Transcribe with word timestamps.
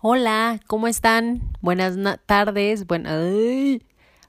Hola, 0.00 0.60
¿cómo 0.66 0.88
están? 0.88 1.52
Buenas 1.60 1.96
tardes, 2.26 2.86
buenas... 2.86 3.24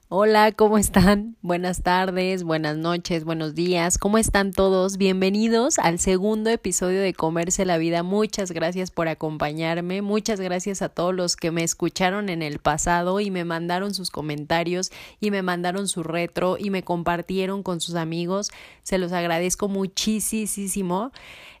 Hola, 0.08 0.52
¿cómo 0.52 0.78
están? 0.78 1.36
Buenas 1.42 1.82
tardes, 1.82 2.44
buenas 2.44 2.76
noches, 2.76 3.24
buenos 3.24 3.56
días. 3.56 3.98
¿Cómo 3.98 4.18
están 4.18 4.52
todos? 4.52 4.98
Bienvenidos 4.98 5.80
al 5.80 5.98
segundo 5.98 6.48
episodio 6.48 7.00
de 7.00 7.12
Comerse 7.12 7.64
la 7.64 7.76
Vida. 7.76 8.04
Muchas 8.04 8.52
gracias 8.52 8.92
por 8.92 9.08
acompañarme. 9.08 10.02
Muchas 10.02 10.38
gracias 10.38 10.80
a 10.80 10.90
todos 10.90 11.12
los 11.12 11.34
que 11.34 11.50
me 11.50 11.64
escucharon 11.64 12.28
en 12.28 12.42
el 12.42 12.60
pasado 12.60 13.18
y 13.18 13.32
me 13.32 13.44
mandaron 13.44 13.94
sus 13.94 14.10
comentarios 14.10 14.92
y 15.18 15.32
me 15.32 15.42
mandaron 15.42 15.88
su 15.88 16.04
retro 16.04 16.56
y 16.56 16.70
me 16.70 16.84
compartieron 16.84 17.64
con 17.64 17.80
sus 17.80 17.96
amigos. 17.96 18.52
Se 18.84 18.98
los 18.98 19.10
agradezco 19.10 19.66
muchísimo. 19.66 21.10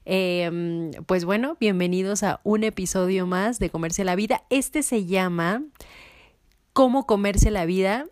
Em, 0.08 0.92
pues 1.06 1.24
bueno, 1.24 1.56
bienvenidos 1.58 2.22
a 2.22 2.40
un 2.44 2.62
episodio 2.62 3.26
más 3.26 3.58
de 3.58 3.70
Comerse 3.70 4.04
la 4.04 4.14
Vida. 4.14 4.44
Este 4.50 4.84
se 4.84 5.04
llama 5.04 5.64
¿Cómo 6.72 7.06
comerse 7.06 7.50
la 7.50 7.66
vida? 7.66 8.06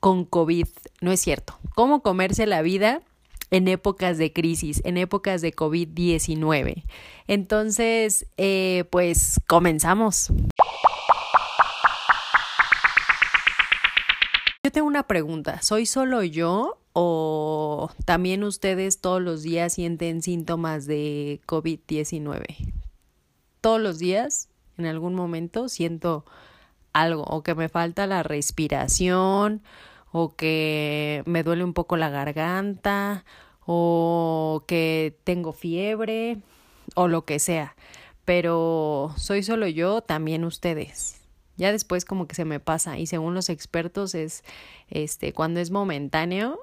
con 0.00 0.24
COVID. 0.24 0.66
No 1.02 1.12
es 1.12 1.20
cierto. 1.20 1.58
¿Cómo 1.74 2.02
comerse 2.02 2.46
la 2.46 2.62
vida? 2.62 3.02
en 3.50 3.68
épocas 3.68 4.18
de 4.18 4.32
crisis, 4.32 4.80
en 4.84 4.96
épocas 4.96 5.40
de 5.40 5.54
COVID-19. 5.54 6.82
Entonces, 7.28 8.26
eh, 8.36 8.84
pues 8.90 9.40
comenzamos. 9.46 10.32
Yo 14.64 14.72
tengo 14.72 14.88
una 14.88 15.06
pregunta, 15.06 15.62
¿soy 15.62 15.86
solo 15.86 16.24
yo 16.24 16.83
o 16.94 17.90
también 18.06 18.44
ustedes 18.44 19.00
todos 19.00 19.20
los 19.20 19.42
días 19.42 19.74
sienten 19.74 20.22
síntomas 20.22 20.86
de 20.86 21.40
COVID-19? 21.46 22.72
Todos 23.60 23.80
los 23.80 23.98
días, 23.98 24.48
en 24.78 24.86
algún 24.86 25.14
momento, 25.14 25.68
siento 25.68 26.24
algo 26.92 27.24
o 27.24 27.42
que 27.42 27.56
me 27.56 27.68
falta 27.68 28.06
la 28.06 28.22
respiración 28.22 29.60
o 30.12 30.36
que 30.36 31.24
me 31.26 31.42
duele 31.42 31.64
un 31.64 31.74
poco 31.74 31.96
la 31.96 32.10
garganta 32.10 33.24
o 33.66 34.62
que 34.68 35.18
tengo 35.24 35.52
fiebre 35.52 36.38
o 36.94 37.08
lo 37.08 37.24
que 37.24 37.40
sea. 37.40 37.74
Pero 38.24 39.12
soy 39.16 39.42
solo 39.42 39.66
yo, 39.66 40.00
también 40.00 40.44
ustedes. 40.44 41.20
Ya 41.56 41.72
después 41.72 42.04
como 42.04 42.28
que 42.28 42.36
se 42.36 42.44
me 42.44 42.60
pasa 42.60 42.98
y 42.98 43.06
según 43.06 43.34
los 43.34 43.48
expertos 43.48 44.14
es 44.14 44.44
este 44.88 45.32
cuando 45.32 45.60
es 45.60 45.70
momentáneo 45.70 46.60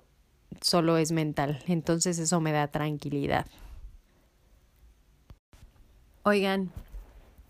solo 0.59 0.97
es 0.97 1.11
mental. 1.11 1.63
Entonces 1.67 2.19
eso 2.19 2.41
me 2.41 2.51
da 2.51 2.67
tranquilidad. 2.67 3.45
Oigan, 6.23 6.71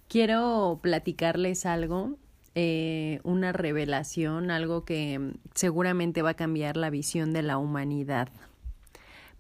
quiero 0.08 0.80
platicarles 0.82 1.66
algo 1.66 2.18
eh, 2.54 3.22
una 3.24 3.54
revelación, 3.54 4.52
algo 4.52 4.84
que 4.84 5.36
seguramente 5.56 6.22
va 6.22 6.32
a 6.32 6.34
cambiar 6.34 6.76
la 6.76 6.90
visión 6.90 7.32
de 7.32 7.44
la 7.44 7.58
humanidad. 7.58 8.28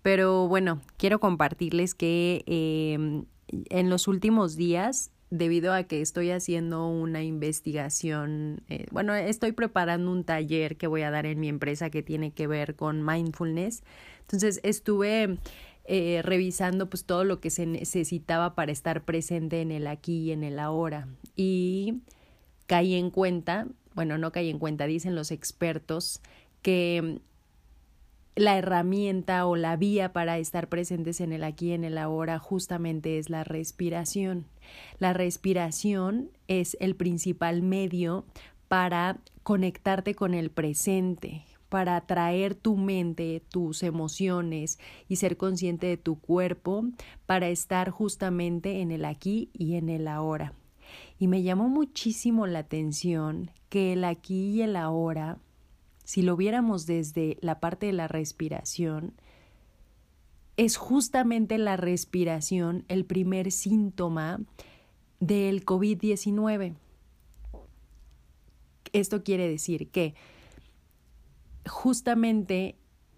Pero 0.01 0.47
bueno, 0.47 0.79
quiero 0.95 1.19
compartirles 1.19 1.93
que 1.93 2.43
em, 2.45 3.25
en 3.69 3.89
los 3.89 4.07
últimos 4.07 4.55
días, 4.55 5.11
debido 5.31 5.73
a 5.73 5.83
que 5.83 6.01
estoy 6.01 6.29
haciendo 6.29 6.87
una 6.87 7.23
investigación, 7.23 8.61
eh, 8.69 8.85
bueno, 8.91 9.15
estoy 9.15 9.53
preparando 9.53 10.11
un 10.11 10.25
taller 10.25 10.77
que 10.77 10.87
voy 10.87 11.01
a 11.01 11.09
dar 11.09 11.25
en 11.25 11.39
mi 11.39 11.47
empresa 11.47 11.89
que 11.89 12.03
tiene 12.03 12.31
que 12.31 12.47
ver 12.47 12.75
con 12.75 13.03
mindfulness. 13.03 13.81
Entonces 14.19 14.59
estuve 14.63 15.37
eh, 15.85 16.21
revisando 16.21 16.89
pues 16.89 17.05
todo 17.05 17.23
lo 17.23 17.39
que 17.39 17.49
se 17.49 17.65
necesitaba 17.65 18.55
para 18.55 18.73
estar 18.73 19.03
presente 19.05 19.61
en 19.61 19.71
el 19.71 19.87
aquí 19.87 20.17
y 20.19 20.31
en 20.31 20.43
el 20.43 20.59
ahora. 20.59 21.07
Y 21.35 22.01
caí 22.67 22.95
en 22.95 23.09
cuenta, 23.09 23.67
bueno, 23.95 24.17
no 24.17 24.33
caí 24.33 24.49
en 24.49 24.59
cuenta, 24.59 24.85
dicen 24.85 25.15
los 25.15 25.31
expertos, 25.31 26.21
que 26.61 27.21
la 28.35 28.57
herramienta 28.57 29.45
o 29.45 29.55
la 29.55 29.75
vía 29.75 30.13
para 30.13 30.37
estar 30.37 30.69
presentes 30.69 31.21
en 31.21 31.33
el 31.33 31.43
aquí 31.43 31.69
y 31.69 31.73
en 31.73 31.83
el 31.83 31.97
ahora 31.97 32.39
justamente 32.39 33.17
es 33.17 33.29
la 33.29 33.43
respiración. 33.43 34.45
La 34.99 35.13
respiración 35.13 36.31
es 36.47 36.77
el 36.79 36.95
principal 36.95 37.61
medio 37.61 38.25
para 38.67 39.19
conectarte 39.43 40.15
con 40.15 40.33
el 40.33 40.49
presente, 40.49 41.43
para 41.67 41.99
traer 42.01 42.55
tu 42.55 42.77
mente, 42.77 43.41
tus 43.49 43.83
emociones 43.83 44.79
y 45.09 45.17
ser 45.17 45.37
consciente 45.37 45.87
de 45.87 45.97
tu 45.97 46.19
cuerpo 46.19 46.85
para 47.25 47.49
estar 47.49 47.89
justamente 47.89 48.81
en 48.81 48.91
el 48.91 49.05
aquí 49.05 49.49
y 49.53 49.75
en 49.75 49.89
el 49.89 50.07
ahora. 50.07 50.53
Y 51.19 51.27
me 51.27 51.43
llamó 51.43 51.69
muchísimo 51.69 52.47
la 52.47 52.59
atención 52.59 53.51
que 53.69 53.93
el 53.93 54.03
aquí 54.03 54.51
y 54.51 54.61
el 54.61 54.75
ahora, 54.75 55.37
si 56.03 56.21
lo 56.21 56.35
viéramos 56.35 56.85
desde 56.85 57.37
la 57.41 57.59
parte 57.59 57.87
de 57.87 57.93
la 57.93 58.07
respiración, 58.07 59.13
es 60.57 60.77
justamente 60.77 61.57
la 61.57 61.77
respiración 61.77 62.85
el 62.87 63.05
primer 63.05 63.51
síntoma 63.51 64.41
del 65.19 65.65
COVID-19. 65.65 66.75
Esto 68.93 69.23
quiere 69.23 69.47
decir 69.47 69.89
que 69.89 70.15
justamente 71.67 72.75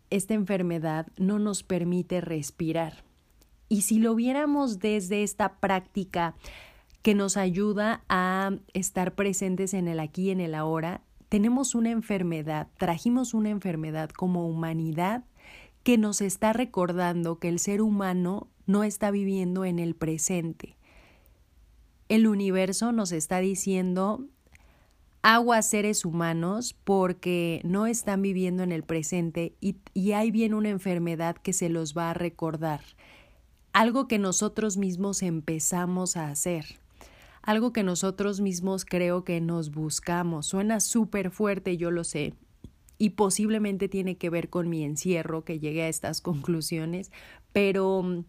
esta 0.09 0.35
enfermedad 0.35 1.07
no 1.17 1.39
nos 1.39 1.63
permite 1.63 2.21
respirar. 2.21 3.03
Y 3.69 3.81
si 3.81 3.97
lo 3.97 4.13
viéramos 4.13 4.79
desde 4.79 5.23
esta 5.23 5.59
práctica 5.59 6.35
que 7.03 7.13
nos 7.15 7.37
ayuda 7.37 8.03
a 8.07 8.51
estar 8.73 9.13
presentes 9.13 9.73
en 9.73 9.87
el 9.87 9.99
aquí 9.99 10.29
y 10.29 10.31
en 10.31 10.39
el 10.39 10.55
ahora. 10.55 11.01
Tenemos 11.33 11.73
una 11.73 11.89
enfermedad, 11.89 12.67
trajimos 12.77 13.33
una 13.33 13.49
enfermedad 13.49 14.11
como 14.11 14.47
humanidad 14.47 15.23
que 15.81 15.97
nos 15.97 16.21
está 16.21 16.53
recordando 16.53 17.39
que 17.39 17.49
el 17.49 17.57
ser 17.57 17.81
humano 17.81 18.49
no 18.67 18.83
está 18.83 19.09
viviendo 19.09 19.65
en 19.65 19.79
el 19.79 19.95
presente. 19.95 20.77
El 22.07 22.27
universo 22.27 22.91
nos 22.91 23.11
está 23.11 23.39
diciendo 23.39 24.27
agua 25.23 25.63
seres 25.63 26.05
humanos 26.05 26.75
porque 26.83 27.61
no 27.63 27.87
están 27.87 28.21
viviendo 28.21 28.61
en 28.61 28.71
el 28.71 28.83
presente 28.83 29.55
y, 29.59 29.77
y 29.95 30.11
ahí 30.11 30.29
viene 30.29 30.53
una 30.53 30.69
enfermedad 30.69 31.35
que 31.35 31.53
se 31.53 31.67
los 31.67 31.97
va 31.97 32.11
a 32.11 32.13
recordar. 32.13 32.81
Algo 33.71 34.07
que 34.07 34.19
nosotros 34.19 34.77
mismos 34.77 35.23
empezamos 35.23 36.15
a 36.15 36.29
hacer 36.29 36.82
algo 37.43 37.73
que 37.73 37.83
nosotros 37.83 38.41
mismos 38.41 38.85
creo 38.85 39.23
que 39.23 39.39
nos 39.41 39.69
buscamos. 39.69 40.47
Suena 40.47 40.79
súper 40.79 41.29
fuerte, 41.29 41.77
yo 41.77 41.91
lo 41.91 42.03
sé, 42.03 42.33
y 42.97 43.11
posiblemente 43.11 43.89
tiene 43.89 44.17
que 44.17 44.29
ver 44.29 44.49
con 44.49 44.69
mi 44.69 44.83
encierro 44.83 45.43
que 45.43 45.59
llegué 45.59 45.83
a 45.83 45.89
estas 45.89 46.21
conclusiones, 46.21 47.11
pero, 47.51 48.23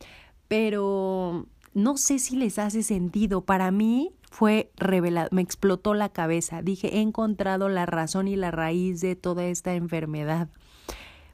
pero 0.48 1.46
no 1.72 1.96
sé 1.96 2.18
si 2.18 2.36
les 2.36 2.58
hace 2.58 2.82
sentido. 2.82 3.42
Para 3.42 3.70
mí 3.70 4.12
fue 4.30 4.72
revelado, 4.76 5.28
me 5.32 5.42
explotó 5.42 5.94
la 5.94 6.08
cabeza. 6.08 6.60
Dije, 6.60 6.96
he 6.96 7.00
encontrado 7.00 7.68
la 7.68 7.86
razón 7.86 8.26
y 8.26 8.36
la 8.36 8.50
raíz 8.50 9.00
de 9.00 9.14
toda 9.14 9.46
esta 9.46 9.74
enfermedad. 9.74 10.48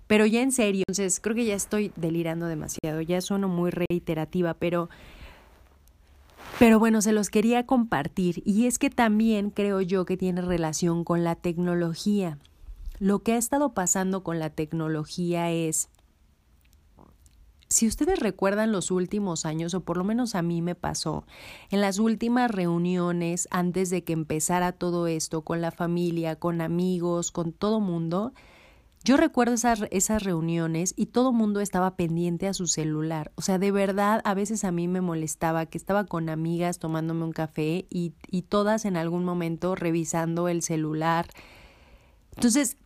Pero 0.07 0.27
ya 0.27 0.43
en 0.43 0.51
serio, 0.51 0.83
entonces 0.89 1.21
creo 1.21 1.37
que 1.37 1.45
ya 1.45 1.55
estoy 1.55 1.93
delirando 1.95 2.47
demasiado, 2.47 3.01
ya 3.01 3.21
sueno 3.21 3.49
muy 3.49 3.71
reiterativa, 3.71 4.55
pero 4.55 4.91
pero 6.61 6.79
bueno, 6.79 7.01
se 7.01 7.13
los 7.13 7.31
quería 7.31 7.65
compartir 7.65 8.43
y 8.45 8.67
es 8.67 8.79
que 8.79 8.91
también 8.91 9.49
creo 9.49 9.81
yo 9.81 10.05
que 10.05 10.19
tiene 10.19 10.43
relación 10.43 11.05
con 11.05 11.25
la 11.25 11.35
tecnología. 11.35 12.37
Lo 12.99 13.21
que 13.21 13.33
ha 13.33 13.39
estado 13.39 13.73
pasando 13.73 14.23
con 14.23 14.39
la 14.39 14.51
tecnología 14.51 15.51
es, 15.51 15.89
si 17.69 17.87
ustedes 17.87 18.19
recuerdan 18.19 18.73
los 18.73 18.91
últimos 18.91 19.47
años, 19.47 19.73
o 19.73 19.81
por 19.81 19.97
lo 19.97 20.05
menos 20.05 20.35
a 20.35 20.43
mí 20.43 20.61
me 20.61 20.75
pasó, 20.75 21.25
en 21.71 21.81
las 21.81 21.99
últimas 21.99 22.51
reuniones 22.51 23.49
antes 23.51 23.89
de 23.89 24.05
que 24.05 24.13
empezara 24.13 24.73
todo 24.73 25.07
esto 25.07 25.41
con 25.41 25.63
la 25.63 25.71
familia, 25.71 26.37
con 26.37 26.61
amigos, 26.61 27.33
con 27.33 27.53
todo 27.53 27.81
mundo, 27.81 28.35
yo 29.03 29.17
recuerdo 29.17 29.55
esas, 29.55 29.83
esas 29.91 30.23
reuniones 30.23 30.93
y 30.95 31.07
todo 31.07 31.33
mundo 31.33 31.61
estaba 31.61 31.97
pendiente 31.97 32.49
a 32.49 32.55
su 32.55 32.67
celular. 32.67 33.33
O 33.35 33.43
sea, 33.43 33.59
de 33.59 33.73
verdad, 33.73 34.21
a 34.25 34.35
veces 34.35 34.65
a 34.65 34.73
mí 34.73 34.89
me 34.89 35.01
molestaba 35.01 35.67
que 35.67 35.79
estaba 35.79 36.05
con 36.05 36.29
amigas 36.29 36.79
tomándome 36.79 37.25
un 37.25 37.33
café 37.33 37.87
y, 37.89 38.13
y 38.31 38.43
todas 38.43 38.85
en 38.85 38.97
algún 38.97 39.25
momento 39.25 39.75
revisando 39.75 40.49
el 40.49 40.63
celular. 40.63 41.29
Entonces, 42.37 42.77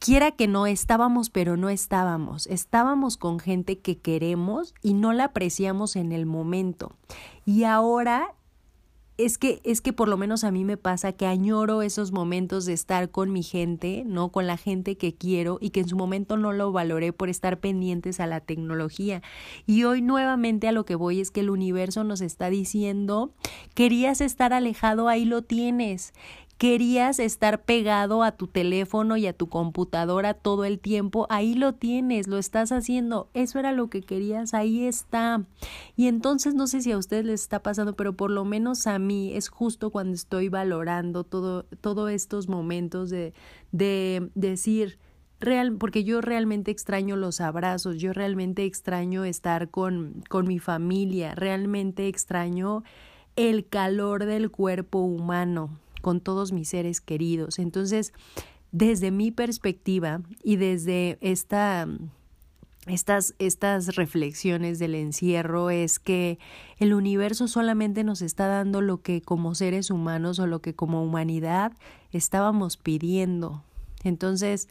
quiera 0.00 0.32
que 0.32 0.48
no 0.48 0.66
estábamos, 0.66 1.30
pero 1.30 1.56
no 1.56 1.68
estábamos. 1.68 2.48
Estábamos 2.48 3.16
con 3.16 3.38
gente 3.38 3.78
que 3.78 3.98
queremos 3.98 4.74
y 4.82 4.94
no 4.94 5.12
la 5.12 5.26
apreciamos 5.26 5.94
en 5.94 6.10
el 6.10 6.26
momento. 6.26 6.96
Y 7.44 7.64
ahora 7.64 8.34
es 9.24 9.38
que 9.38 9.60
es 9.64 9.80
que 9.80 9.92
por 9.92 10.08
lo 10.08 10.16
menos 10.16 10.44
a 10.44 10.50
mí 10.50 10.64
me 10.64 10.76
pasa 10.76 11.12
que 11.12 11.26
añoro 11.26 11.82
esos 11.82 12.12
momentos 12.12 12.64
de 12.64 12.72
estar 12.72 13.10
con 13.10 13.32
mi 13.32 13.42
gente, 13.42 14.02
¿no? 14.06 14.30
Con 14.30 14.46
la 14.46 14.56
gente 14.56 14.96
que 14.96 15.14
quiero 15.14 15.58
y 15.60 15.70
que 15.70 15.80
en 15.80 15.88
su 15.88 15.96
momento 15.96 16.36
no 16.36 16.52
lo 16.52 16.72
valoré 16.72 17.12
por 17.12 17.28
estar 17.28 17.58
pendientes 17.58 18.20
a 18.20 18.26
la 18.26 18.40
tecnología. 18.40 19.22
Y 19.66 19.84
hoy 19.84 20.02
nuevamente 20.02 20.68
a 20.68 20.72
lo 20.72 20.84
que 20.84 20.94
voy 20.94 21.20
es 21.20 21.30
que 21.30 21.40
el 21.40 21.50
universo 21.50 22.04
nos 22.04 22.20
está 22.20 22.50
diciendo, 22.50 23.32
querías 23.74 24.20
estar 24.20 24.52
alejado, 24.52 25.08
ahí 25.08 25.24
lo 25.24 25.42
tienes 25.42 26.12
querías 26.60 27.20
estar 27.20 27.62
pegado 27.62 28.22
a 28.22 28.32
tu 28.32 28.46
teléfono 28.46 29.16
y 29.16 29.26
a 29.26 29.32
tu 29.32 29.48
computadora 29.48 30.34
todo 30.34 30.66
el 30.66 30.78
tiempo, 30.78 31.26
ahí 31.30 31.54
lo 31.54 31.72
tienes, 31.72 32.28
lo 32.28 32.36
estás 32.36 32.70
haciendo, 32.70 33.30
eso 33.32 33.58
era 33.58 33.72
lo 33.72 33.88
que 33.88 34.02
querías, 34.02 34.52
ahí 34.52 34.84
está. 34.84 35.42
Y 35.96 36.06
entonces 36.06 36.52
no 36.52 36.66
sé 36.66 36.82
si 36.82 36.92
a 36.92 36.98
ustedes 36.98 37.24
les 37.24 37.40
está 37.40 37.62
pasando, 37.62 37.96
pero 37.96 38.12
por 38.12 38.30
lo 38.30 38.44
menos 38.44 38.86
a 38.86 38.98
mí 38.98 39.32
es 39.34 39.48
justo 39.48 39.88
cuando 39.88 40.12
estoy 40.12 40.50
valorando 40.50 41.24
todo, 41.24 41.62
todos 41.80 42.10
estos 42.10 42.46
momentos 42.46 43.08
de, 43.08 43.32
de 43.72 44.28
decir, 44.34 44.98
Real, 45.40 45.74
porque 45.78 46.04
yo 46.04 46.20
realmente 46.20 46.70
extraño 46.70 47.16
los 47.16 47.40
abrazos, 47.40 47.96
yo 47.96 48.12
realmente 48.12 48.66
extraño 48.66 49.24
estar 49.24 49.70
con, 49.70 50.22
con 50.28 50.46
mi 50.46 50.58
familia, 50.58 51.34
realmente 51.34 52.06
extraño 52.06 52.84
el 53.36 53.66
calor 53.66 54.26
del 54.26 54.50
cuerpo 54.50 54.98
humano 54.98 55.70
con 56.00 56.20
todos 56.20 56.52
mis 56.52 56.68
seres 56.68 57.00
queridos. 57.00 57.58
Entonces, 57.58 58.12
desde 58.72 59.10
mi 59.10 59.30
perspectiva 59.30 60.22
y 60.42 60.56
desde 60.56 61.18
esta 61.20 61.86
estas, 62.86 63.34
estas 63.38 63.94
reflexiones 63.94 64.78
del 64.78 64.94
encierro 64.94 65.70
es 65.70 65.98
que 65.98 66.38
el 66.78 66.94
universo 66.94 67.46
solamente 67.46 68.04
nos 68.04 68.22
está 68.22 68.46
dando 68.46 68.80
lo 68.80 69.02
que 69.02 69.20
como 69.20 69.54
seres 69.54 69.90
humanos 69.90 70.38
o 70.38 70.46
lo 70.46 70.60
que 70.60 70.74
como 70.74 71.02
humanidad 71.02 71.72
estábamos 72.10 72.78
pidiendo. 72.78 73.62
Entonces, 74.02 74.68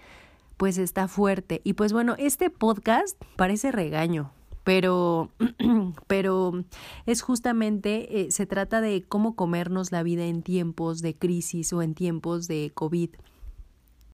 pues 0.58 0.78
está 0.78 1.08
fuerte. 1.08 1.62
Y 1.64 1.74
pues 1.74 1.94
bueno, 1.94 2.16
este 2.18 2.50
podcast 2.50 3.16
parece 3.36 3.72
regaño, 3.72 4.32
pero, 4.70 5.32
pero 6.06 6.64
es 7.08 7.24
justamente, 7.24 8.22
eh, 8.22 8.32
se 8.32 8.46
trata 8.46 8.82
de 8.82 9.02
cómo 9.02 9.36
comernos 9.36 9.92
la 9.92 10.04
vida 10.04 10.26
en 10.26 10.44
tiempos 10.44 11.02
de 11.02 11.16
crisis 11.16 11.74
o 11.74 11.82
en 11.82 11.96
tiempos 11.96 12.48
de 12.48 12.72
COVID. 12.76 13.10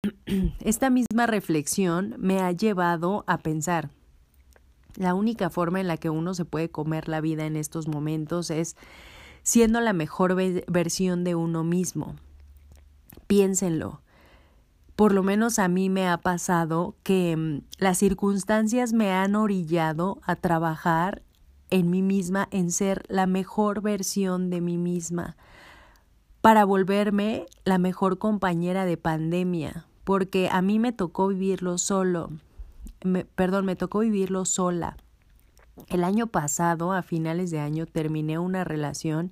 Esta 0.62 0.90
misma 0.90 1.28
reflexión 1.28 2.16
me 2.20 2.40
ha 2.40 2.54
llevado 2.54 3.26
a 3.28 3.40
pensar, 3.40 3.90
la 4.96 5.14
única 5.14 5.50
forma 5.50 5.82
en 5.82 5.88
la 5.88 5.98
que 5.98 6.10
uno 6.10 6.34
se 6.34 6.46
puede 6.46 6.70
comer 6.70 7.10
la 7.10 7.20
vida 7.20 7.46
en 7.46 7.58
estos 7.58 7.90
momentos 7.90 8.50
es 8.50 8.78
siendo 9.44 9.82
la 9.82 9.92
mejor 9.92 10.38
versión 10.68 11.26
de 11.26 11.36
uno 11.36 11.66
mismo. 11.66 12.16
Piénsenlo 13.28 14.00
por 14.96 15.14
lo 15.14 15.24
menos 15.24 15.60
a 15.60 15.68
mí 15.68 15.90
me 15.90 16.08
ha 16.08 16.18
pasado 16.18 16.96
que 17.04 17.36
mm, 17.36 17.62
las 17.78 17.98
circunstancias 17.98 18.94
me 18.94 19.12
han 19.12 19.36
orillado 19.36 20.20
a 20.24 20.36
trabajar 20.36 21.22
en 21.70 21.90
mí 21.90 22.02
misma, 22.02 22.48
en 22.52 22.72
ser 22.72 23.04
la 23.08 23.28
mejor 23.28 23.82
versión 23.82 24.50
de 24.50 24.62
mí 24.62 24.78
misma, 24.78 25.36
para 26.42 26.64
volverme 26.64 27.48
la 27.66 27.78
mejor 27.78 28.20
compañera 28.20 28.86
de 28.86 28.98
pandemia, 28.98 29.88
porque 30.04 30.48
a 30.52 30.62
mí 30.62 30.80
me 30.80 30.92
tocó 30.92 31.28
vivirlo 31.28 31.78
solo, 31.78 32.30
perdón, 33.36 33.66
me 33.66 33.76
tocó 33.76 34.00
vivirlo 34.00 34.46
sola. 34.46 34.98
El 35.88 36.04
año 36.04 36.28
pasado, 36.28 36.94
a 36.94 37.02
finales 37.02 37.52
de 37.52 37.60
año, 37.60 37.86
terminé 37.86 38.40
una 38.40 38.64
relación 38.64 39.32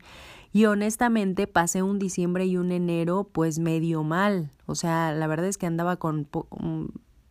y 0.51 0.65
honestamente 0.65 1.47
pasé 1.47 1.81
un 1.81 1.99
diciembre 1.99 2.45
y 2.45 2.57
un 2.57 2.71
enero 2.71 3.27
pues 3.31 3.59
medio 3.59 4.03
mal. 4.03 4.51
O 4.65 4.75
sea, 4.75 5.11
la 5.13 5.27
verdad 5.27 5.47
es 5.47 5.57
que 5.57 5.65
andaba 5.65 5.95
con 5.95 6.27
mm, 6.59 6.85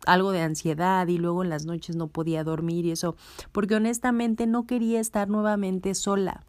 algo 0.05 0.31
de 0.31 0.41
ansiedad 0.41 1.07
y 1.07 1.17
luego 1.17 1.43
en 1.43 1.49
las 1.49 1.65
noches 1.65 1.95
no 1.95 2.07
podía 2.07 2.43
dormir 2.43 2.85
y 2.85 2.91
eso, 2.91 3.15
porque 3.51 3.75
honestamente 3.75 4.47
no 4.47 4.65
quería 4.65 4.99
estar 4.99 5.29
nuevamente 5.29 5.95
sola. 5.95 6.43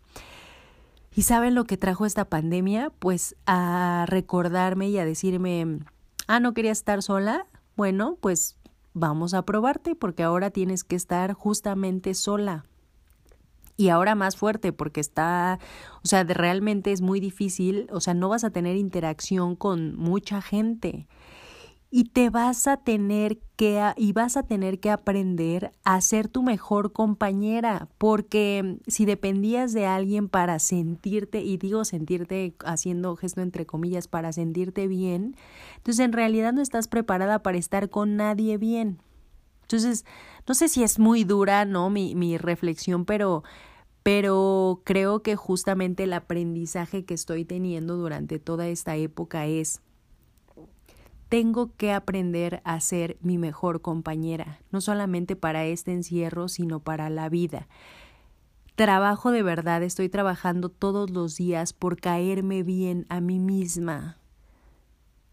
¿Y 1.14 1.22
saben 1.22 1.54
lo 1.54 1.64
que 1.64 1.76
trajo 1.76 2.06
esta 2.06 2.24
pandemia? 2.24 2.90
Pues 2.98 3.36
a 3.46 4.04
recordarme 4.08 4.88
y 4.88 4.98
a 4.98 5.04
decirme, 5.04 5.78
ah, 6.26 6.40
no 6.40 6.54
quería 6.54 6.72
estar 6.72 7.02
sola. 7.02 7.46
Bueno, 7.76 8.18
pues 8.20 8.56
vamos 8.94 9.34
a 9.34 9.42
probarte 9.42 9.94
porque 9.94 10.22
ahora 10.22 10.50
tienes 10.50 10.84
que 10.84 10.96
estar 10.96 11.34
justamente 11.34 12.14
sola. 12.14 12.64
Y 13.76 13.88
ahora 13.88 14.14
más 14.14 14.36
fuerte 14.36 14.72
porque 14.72 15.00
está, 15.00 15.58
o 16.02 16.06
sea, 16.06 16.22
realmente 16.22 16.92
es 16.92 17.00
muy 17.00 17.18
difícil, 17.18 17.88
o 17.92 18.00
sea, 18.00 18.14
no 18.14 18.28
vas 18.28 18.44
a 18.44 18.50
tener 18.50 18.76
interacción 18.76 19.56
con 19.56 19.96
mucha 19.96 20.40
gente 20.40 21.08
y 21.96 22.06
te 22.06 22.28
vas 22.28 22.66
a 22.66 22.78
tener 22.78 23.38
que 23.54 23.80
y 23.96 24.12
vas 24.12 24.36
a 24.36 24.42
tener 24.42 24.80
que 24.80 24.90
aprender 24.90 25.70
a 25.84 26.00
ser 26.00 26.26
tu 26.26 26.42
mejor 26.42 26.92
compañera, 26.92 27.88
porque 27.98 28.80
si 28.88 29.04
dependías 29.04 29.72
de 29.72 29.86
alguien 29.86 30.28
para 30.28 30.58
sentirte 30.58 31.42
y 31.42 31.56
digo 31.56 31.84
sentirte 31.84 32.56
haciendo 32.64 33.14
gesto 33.14 33.42
entre 33.42 33.64
comillas 33.64 34.08
para 34.08 34.32
sentirte 34.32 34.88
bien, 34.88 35.36
entonces 35.76 36.04
en 36.04 36.12
realidad 36.12 36.52
no 36.52 36.62
estás 36.62 36.88
preparada 36.88 37.44
para 37.44 37.58
estar 37.58 37.88
con 37.90 38.16
nadie 38.16 38.58
bien. 38.58 38.98
Entonces, 39.62 40.04
no 40.48 40.54
sé 40.54 40.66
si 40.66 40.82
es 40.82 40.98
muy 40.98 41.22
dura, 41.22 41.64
¿no? 41.64 41.90
Mi, 41.90 42.16
mi 42.16 42.38
reflexión, 42.38 43.04
pero, 43.04 43.44
pero 44.02 44.82
creo 44.82 45.22
que 45.22 45.36
justamente 45.36 46.02
el 46.02 46.12
aprendizaje 46.12 47.04
que 47.04 47.14
estoy 47.14 47.44
teniendo 47.44 47.94
durante 47.94 48.40
toda 48.40 48.66
esta 48.66 48.96
época 48.96 49.46
es, 49.46 49.80
tengo 51.28 51.74
que 51.76 51.92
aprender 51.92 52.60
a 52.64 52.80
ser 52.80 53.16
mi 53.20 53.38
mejor 53.38 53.80
compañera, 53.80 54.60
no 54.70 54.80
solamente 54.80 55.36
para 55.36 55.64
este 55.64 55.92
encierro, 55.92 56.48
sino 56.48 56.80
para 56.80 57.10
la 57.10 57.28
vida. 57.28 57.68
Trabajo 58.76 59.30
de 59.30 59.42
verdad, 59.42 59.82
estoy 59.82 60.08
trabajando 60.08 60.68
todos 60.68 61.10
los 61.10 61.36
días 61.36 61.72
por 61.72 62.00
caerme 62.00 62.62
bien 62.62 63.06
a 63.08 63.20
mí 63.20 63.38
misma. 63.38 64.18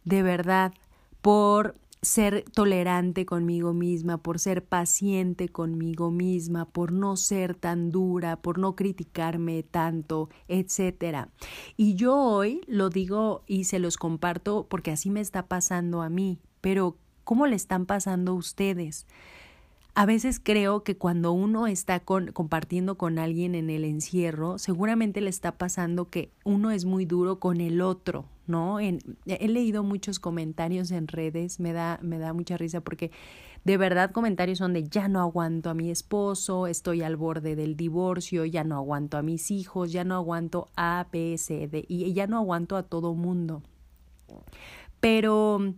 De 0.04 0.22
verdad, 0.22 0.74
por 1.22 1.76
ser 2.02 2.46
tolerante 2.52 3.28
conmigo 3.28 3.74
misma, 3.74 4.18
por 4.18 4.40
ser 4.40 4.64
paciente 4.66 5.50
conmigo 5.50 6.10
misma, 6.10 6.66
por 6.66 6.92
no 6.92 7.16
ser 7.16 7.54
tan 7.54 7.92
dura, 7.92 8.38
por 8.42 8.58
no 8.58 8.76
criticarme 8.76 9.62
tanto, 9.62 10.30
etcétera. 10.48 11.30
Y 11.78 11.94
yo 11.94 12.16
hoy 12.16 12.62
lo 12.68 12.90
digo 12.90 13.44
y 13.46 13.66
se 13.66 13.78
los 13.78 13.98
comparto 13.98 14.66
porque 14.68 14.92
así 14.92 15.12
me 15.12 15.22
está 15.22 15.48
pasando 15.48 16.02
a 16.02 16.10
mí, 16.10 16.40
pero 16.60 16.98
¿cómo 17.24 17.46
le 17.46 17.56
están 17.56 17.86
pasando 17.86 18.32
a 18.32 18.36
ustedes? 18.36 19.06
A 19.94 20.06
veces 20.06 20.40
creo 20.42 20.84
que 20.84 20.96
cuando 20.96 21.34
uno 21.34 21.68
está 21.68 22.00
compartiendo 22.00 22.98
con 22.98 23.20
alguien 23.20 23.56
en 23.56 23.70
el 23.70 23.84
encierro, 23.84 24.58
seguramente 24.58 25.20
le 25.20 25.30
está 25.30 25.58
pasando 25.58 26.10
que 26.10 26.32
uno 26.46 26.72
es 26.72 26.86
muy 26.86 27.06
duro 27.06 27.40
con 27.40 27.60
el 27.60 27.82
otro, 27.82 28.26
¿no? 28.48 28.80
He 28.80 29.48
leído 29.50 29.84
muchos 29.84 30.20
comentarios 30.20 30.92
en 30.92 31.08
redes, 31.08 31.60
me 31.60 31.74
da, 31.74 32.00
me 32.02 32.20
da 32.20 32.32
mucha 32.32 32.56
risa 32.56 32.80
porque 32.80 33.12
de 33.66 33.76
verdad 33.76 34.12
comentarios 34.12 34.60
son 34.60 34.72
de 34.72 34.88
ya 34.88 35.10
no 35.10 35.20
aguanto 35.20 35.70
a 35.70 35.74
mi 35.74 35.92
esposo, 35.92 36.68
estoy 36.68 37.04
al 37.04 37.18
borde 37.18 37.58
del 37.58 37.76
divorcio, 37.76 38.46
ya 38.46 38.64
no 38.64 38.78
aguanto 38.78 39.18
a 39.18 39.22
mis 39.22 39.52
hijos, 39.52 39.92
ya 39.92 40.06
no 40.06 40.16
aguanto 40.16 40.70
a, 40.78 41.06
B, 41.12 41.38
C, 41.38 41.68
D, 41.68 41.84
y 41.90 42.14
ya 42.14 42.28
no 42.28 42.38
aguanto 42.38 42.78
a 42.78 42.84
todo 42.84 43.14
mundo. 43.14 43.62
Pero 45.02 45.74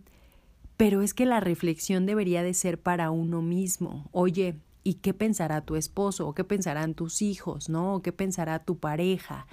pero 0.76 1.02
es 1.02 1.14
que 1.14 1.26
la 1.26 1.40
reflexión 1.40 2.06
debería 2.06 2.42
de 2.42 2.54
ser 2.54 2.80
para 2.80 3.10
uno 3.10 3.42
mismo. 3.42 4.08
Oye, 4.12 4.56
¿y 4.82 4.94
qué 4.94 5.14
pensará 5.14 5.60
tu 5.60 5.76
esposo? 5.76 6.28
¿O 6.28 6.34
qué 6.34 6.44
pensarán 6.44 6.94
tus 6.94 7.22
hijos? 7.22 7.68
¿No? 7.68 7.94
¿O 7.94 8.02
qué 8.02 8.12
pensará 8.12 8.58
tu 8.58 8.78
pareja? 8.78 9.46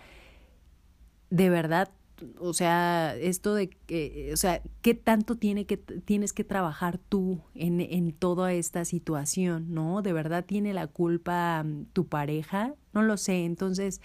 De 1.29 1.49
verdad, 1.49 1.91
o 2.39 2.53
sea, 2.53 3.15
esto 3.15 3.53
de 3.55 3.69
que, 3.69 4.31
o 4.33 4.37
sea, 4.37 4.61
¿qué 4.81 4.93
tanto 4.93 5.37
tiene 5.37 5.65
que, 5.65 5.77
tienes 5.77 6.33
que 6.33 6.43
trabajar 6.43 6.97
tú 6.97 7.41
en, 7.55 7.81
en 7.81 8.11
toda 8.13 8.53
esta 8.53 8.85
situación? 8.85 9.73
¿No? 9.73 10.01
¿De 10.01 10.13
verdad 10.13 10.45
tiene 10.45 10.73
la 10.73 10.87
culpa 10.87 11.63
mm, 11.63 11.85
tu 11.93 12.07
pareja? 12.07 12.73
No 12.93 13.01
lo 13.03 13.17
sé. 13.17 13.45
Entonces, 13.45 14.01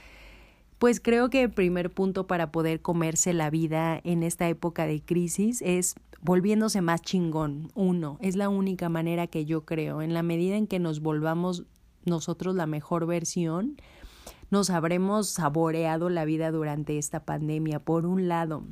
pues 0.79 1.01
creo 1.01 1.31
que 1.31 1.43
el 1.43 1.51
primer 1.51 1.91
punto 1.91 2.27
para 2.27 2.53
poder 2.53 2.83
comerse 2.83 3.33
la 3.33 3.51
vida 3.51 4.01
en 4.05 4.23
esta 4.23 4.49
época 4.49 4.87
de 4.87 5.01
crisis 5.01 5.63
es 5.63 5.95
volviéndose 6.21 6.83
más 6.83 7.03
chingón. 7.03 7.71
Uno, 7.75 8.19
es 8.21 8.37
la 8.37 8.49
única 8.49 8.89
manera 8.89 9.27
que 9.27 9.45
yo 9.45 9.65
creo. 9.65 10.03
En 10.03 10.13
la 10.13 10.23
medida 10.23 10.57
en 10.57 10.67
que 10.67 10.79
nos 10.79 11.01
volvamos 11.01 11.65
nosotros 12.05 12.55
la 12.55 12.67
mejor 12.67 13.07
versión, 13.07 13.77
nos 14.51 14.71
habremos 14.71 15.29
saboreado 15.29 16.09
la 16.09 16.25
vida 16.25 16.51
durante 16.51 16.99
esta 16.99 17.25
pandemia, 17.25 17.81
por 17.81 18.07
un 18.07 18.29
lado. 18.29 18.65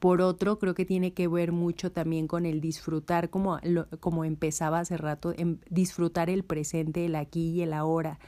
Por 0.00 0.20
otro, 0.20 0.58
creo 0.58 0.74
que 0.74 0.84
tiene 0.84 1.12
que 1.12 1.28
ver 1.28 1.52
mucho 1.52 1.92
también 1.92 2.26
con 2.26 2.44
el 2.44 2.60
disfrutar, 2.60 3.30
como, 3.30 3.58
como 4.00 4.24
empezaba 4.24 4.80
hace 4.80 4.96
rato, 4.96 5.32
en 5.36 5.60
disfrutar 5.70 6.28
el 6.30 6.44
presente, 6.44 7.06
el 7.06 7.14
aquí 7.14 7.50
y 7.50 7.62
el 7.62 7.72
ahora, 7.72 8.18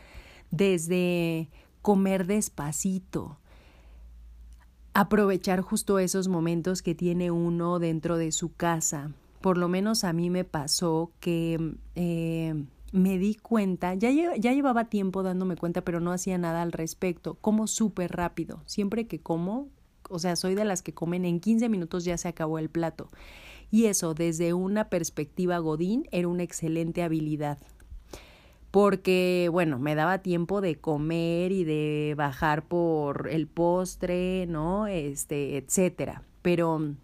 desde 0.50 1.48
comer 1.82 2.26
despacito, 2.26 3.38
aprovechar 4.94 5.60
justo 5.60 5.98
esos 5.98 6.28
momentos 6.28 6.80
que 6.80 6.94
tiene 6.94 7.30
uno 7.30 7.78
dentro 7.78 8.16
de 8.16 8.32
su 8.32 8.54
casa. 8.54 9.10
Por 9.40 9.58
lo 9.58 9.68
menos 9.68 10.04
a 10.04 10.12
mí 10.12 10.30
me 10.30 10.44
pasó 10.44 11.10
que 11.18 11.74
eh, 11.96 12.64
me 12.92 13.18
di 13.18 13.34
cuenta, 13.34 13.94
ya, 13.94 14.10
ya 14.10 14.52
llevaba 14.52 14.84
tiempo 14.84 15.24
dándome 15.24 15.56
cuenta, 15.56 15.82
pero 15.82 15.98
no 16.00 16.12
hacía 16.12 16.38
nada 16.38 16.62
al 16.62 16.72
respecto, 16.72 17.34
como 17.40 17.66
súper 17.66 18.12
rápido. 18.12 18.62
Siempre 18.66 19.08
que 19.08 19.20
como, 19.20 19.68
o 20.08 20.20
sea, 20.20 20.36
soy 20.36 20.54
de 20.54 20.64
las 20.64 20.82
que 20.82 20.94
comen 20.94 21.24
en 21.24 21.40
15 21.40 21.68
minutos 21.68 22.04
ya 22.04 22.16
se 22.16 22.28
acabó 22.28 22.58
el 22.58 22.68
plato. 22.68 23.08
Y 23.70 23.86
eso, 23.86 24.14
desde 24.14 24.52
una 24.52 24.90
perspectiva 24.90 25.58
godín, 25.58 26.06
era 26.12 26.28
una 26.28 26.42
excelente 26.42 27.02
habilidad 27.02 27.58
porque, 28.72 29.50
bueno, 29.52 29.78
me 29.78 29.94
daba 29.94 30.22
tiempo 30.22 30.62
de 30.62 30.76
comer 30.76 31.52
y 31.52 31.62
de 31.62 32.14
bajar 32.16 32.64
por 32.64 33.28
el 33.30 33.46
postre, 33.46 34.46
¿no? 34.46 34.86
Este, 34.86 35.58
etcétera. 35.58 36.22
Pero, 36.40 36.94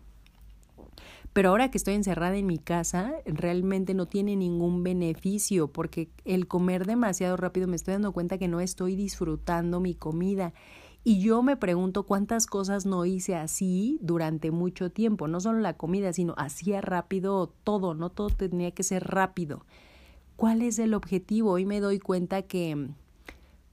pero 1.35 1.51
ahora 1.51 1.71
que 1.71 1.77
estoy 1.77 1.93
encerrada 1.93 2.39
en 2.39 2.47
mi 2.47 2.57
casa, 2.57 3.13
realmente 3.27 3.93
no 3.93 4.07
tiene 4.07 4.35
ningún 4.35 4.83
beneficio, 4.83 5.69
porque 5.69 6.09
el 6.25 6.49
comer 6.49 6.87
demasiado 6.87 7.37
rápido 7.37 7.69
me 7.69 7.77
estoy 7.77 7.93
dando 7.93 8.13
cuenta 8.13 8.39
que 8.39 8.49
no 8.49 8.61
estoy 8.61 8.97
disfrutando 8.97 9.79
mi 9.79 9.95
comida. 9.95 10.55
Y 11.05 11.21
yo 11.21 11.43
me 11.43 11.59
pregunto 11.59 12.05
cuántas 12.05 12.47
cosas 12.47 12.87
no 12.87 13.05
hice 13.05 13.37
así 13.37 13.99
durante 14.01 14.51
mucho 14.51 14.91
tiempo, 14.91 15.29
no 15.29 15.39
solo 15.39 15.59
la 15.61 15.77
comida, 15.77 16.15
sino 16.15 16.33
hacía 16.39 16.81
rápido 16.81 17.53
todo, 17.63 17.93
no 17.93 18.09
todo 18.09 18.31
tenía 18.31 18.71
que 18.71 18.83
ser 18.85 19.05
rápido. 19.05 19.67
¿Cuál 20.39 20.63
es 20.63 20.79
el 20.79 20.95
objetivo? 20.95 21.51
Hoy 21.51 21.67
me 21.67 21.81
doy 21.81 21.99
cuenta 21.99 22.43
que, 22.43 22.91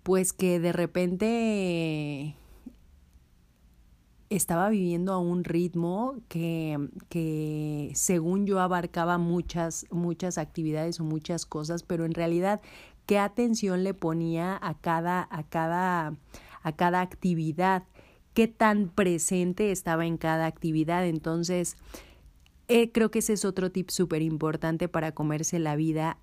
pues 0.02 0.34
que 0.34 0.60
de 0.60 0.74
repente 0.74 2.36
estaba 4.32 4.70
viviendo 4.70 5.14
a 5.14 5.20
un 5.20 5.44
ritmo 5.44 6.16
que, 6.28 6.90
que 7.08 7.92
según 7.94 8.48
yo 8.48 8.60
abarcaba 8.60 9.20
muchas, 9.20 9.86
muchas 9.92 10.40
actividades 10.40 11.00
o 11.00 11.04
muchas 11.04 11.46
cosas, 11.46 11.84
pero 11.84 12.04
en 12.04 12.16
realidad 12.16 12.62
qué 13.06 13.20
atención 13.20 13.84
le 13.84 13.94
ponía 13.94 14.58
a 14.60 14.74
cada, 14.74 15.28
a 15.30 15.44
cada, 15.44 16.16
a 16.64 16.72
cada 16.76 17.02
actividad, 17.02 17.84
qué 18.34 18.48
tan 18.48 18.90
presente 18.90 19.72
estaba 19.72 20.08
en 20.08 20.18
cada 20.18 20.48
actividad. 20.48 21.06
Entonces, 21.06 21.78
eh, 22.68 22.92
creo 22.92 23.12
que 23.12 23.20
ese 23.20 23.34
es 23.34 23.46
otro 23.46 23.72
tip 23.72 23.92
súper 23.92 24.24
importante 24.24 24.88
para 24.88 25.12
comerse 25.12 25.60
la 25.60 25.76
vida 25.76 26.18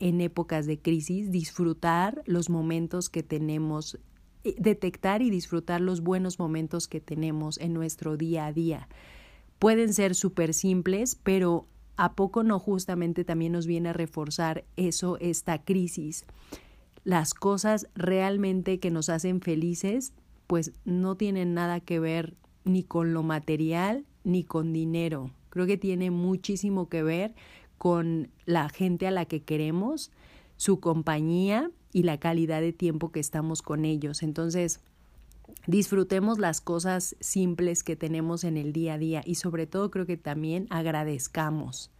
en 0.00 0.20
épocas 0.20 0.66
de 0.66 0.78
crisis, 0.78 1.30
disfrutar 1.30 2.22
los 2.26 2.50
momentos 2.50 3.08
que 3.08 3.22
tenemos, 3.22 3.98
eh, 4.44 4.54
detectar 4.58 5.22
y 5.22 5.30
disfrutar 5.30 5.80
los 5.80 6.00
buenos 6.00 6.38
momentos 6.38 6.88
que 6.88 7.00
tenemos 7.00 7.58
en 7.58 7.72
nuestro 7.72 8.16
día 8.16 8.46
a 8.46 8.52
día. 8.52 8.88
Pueden 9.58 9.92
ser 9.92 10.14
súper 10.14 10.54
simples, 10.54 11.18
pero 11.22 11.66
¿a 11.96 12.14
poco 12.14 12.44
no 12.44 12.58
justamente 12.60 13.24
también 13.24 13.52
nos 13.52 13.66
viene 13.66 13.88
a 13.88 13.92
reforzar 13.92 14.64
eso, 14.76 15.18
esta 15.18 15.64
crisis? 15.64 16.24
Las 17.02 17.34
cosas 17.34 17.88
realmente 17.94 18.78
que 18.78 18.90
nos 18.90 19.08
hacen 19.08 19.40
felices, 19.40 20.12
pues 20.46 20.72
no 20.84 21.16
tienen 21.16 21.54
nada 21.54 21.80
que 21.80 21.98
ver 21.98 22.36
ni 22.64 22.84
con 22.84 23.12
lo 23.12 23.22
material 23.22 24.04
ni 24.24 24.44
con 24.44 24.72
dinero. 24.72 25.32
Creo 25.50 25.66
que 25.66 25.76
tiene 25.76 26.10
muchísimo 26.10 26.88
que 26.88 27.02
ver 27.02 27.34
con 27.78 28.30
la 28.44 28.68
gente 28.68 29.06
a 29.06 29.10
la 29.10 29.24
que 29.24 29.42
queremos, 29.42 30.10
su 30.56 30.80
compañía 30.80 31.70
y 31.92 32.02
la 32.02 32.18
calidad 32.18 32.60
de 32.60 32.72
tiempo 32.72 33.10
que 33.10 33.20
estamos 33.20 33.62
con 33.62 33.84
ellos. 33.84 34.22
Entonces, 34.22 34.80
disfrutemos 35.66 36.38
las 36.38 36.60
cosas 36.60 37.16
simples 37.20 37.82
que 37.82 37.96
tenemos 37.96 38.44
en 38.44 38.56
el 38.56 38.72
día 38.72 38.94
a 38.94 38.98
día 38.98 39.22
y 39.24 39.36
sobre 39.36 39.66
todo 39.66 39.90
creo 39.90 40.04
que 40.04 40.16
también 40.16 40.66
agradezcamos. 40.70 41.90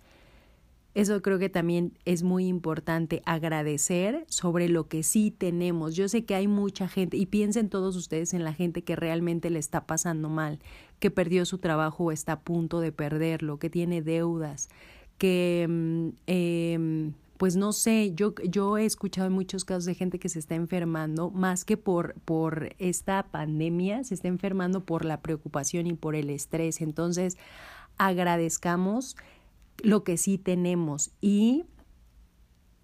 Eso 0.94 1.22
creo 1.22 1.38
que 1.38 1.48
también 1.48 1.96
es 2.06 2.24
muy 2.24 2.48
importante, 2.48 3.22
agradecer 3.24 4.24
sobre 4.28 4.68
lo 4.68 4.88
que 4.88 5.04
sí 5.04 5.30
tenemos. 5.30 5.94
Yo 5.94 6.08
sé 6.08 6.24
que 6.24 6.34
hay 6.34 6.48
mucha 6.48 6.88
gente, 6.88 7.16
y 7.16 7.26
piensen 7.26 7.68
todos 7.68 7.94
ustedes 7.94 8.34
en 8.34 8.42
la 8.42 8.52
gente 8.52 8.82
que 8.82 8.96
realmente 8.96 9.48
le 9.50 9.60
está 9.60 9.86
pasando 9.86 10.28
mal, 10.28 10.58
que 10.98 11.12
perdió 11.12 11.44
su 11.44 11.58
trabajo 11.58 12.04
o 12.04 12.10
está 12.10 12.32
a 12.32 12.40
punto 12.40 12.80
de 12.80 12.90
perderlo, 12.90 13.60
que 13.60 13.70
tiene 13.70 14.02
deudas, 14.02 14.70
que, 15.18 15.66
mm, 15.68 16.08
em, 16.26 17.12
pues 17.36 17.56
no 17.56 17.72
sé, 17.72 18.12
yo, 18.14 18.34
yo 18.48 18.78
he 18.78 18.84
escuchado 18.84 19.26
en 19.28 19.32
muchos 19.32 19.64
casos 19.64 19.84
de 19.84 19.94
gente 19.94 20.18
que 20.18 20.28
se 20.28 20.38
está 20.38 20.54
enfermando, 20.54 21.30
más 21.30 21.64
que 21.64 21.76
por, 21.76 22.14
por 22.24 22.74
esta 22.78 23.24
pandemia, 23.24 24.02
se 24.04 24.14
está 24.14 24.28
enfermando 24.28 24.84
por 24.84 25.04
la 25.04 25.20
preocupación 25.20 25.86
y 25.86 25.92
por 25.92 26.16
el 26.16 26.30
estrés. 26.30 26.80
Entonces, 26.80 27.36
agradezcamos 27.96 29.16
lo 29.82 30.02
que 30.02 30.16
sí 30.16 30.38
tenemos 30.38 31.12
y 31.20 31.64